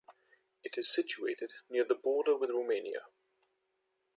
It 0.63 0.79
is 0.79 0.91
situated 0.91 1.53
near 1.69 1.83
the 1.83 1.93
border 1.93 2.35
with 2.35 2.49
Romania. 2.49 3.05